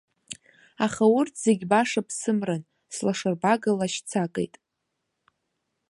Аха 0.85 1.03
урҭ 1.17 1.33
зегь 1.43 1.63
баша 1.71 2.01
ԥсымран, 2.07 2.63
слашарбага 2.95 3.71
лашьцакит. 3.79 4.53